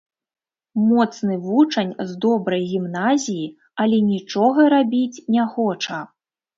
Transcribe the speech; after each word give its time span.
Моцны 0.85 1.35
вучань 1.43 1.91
з 2.09 2.17
добрай 2.27 2.63
гімназіі, 2.73 3.47
але 3.87 4.03
нічога 4.11 4.61
рабіць 4.79 5.23
не 5.39 5.43
хоча. 5.57 6.07